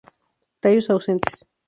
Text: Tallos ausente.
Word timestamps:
Tallos 0.61 0.89
ausente. 0.93 1.29